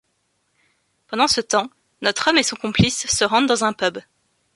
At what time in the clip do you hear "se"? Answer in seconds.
3.05-3.23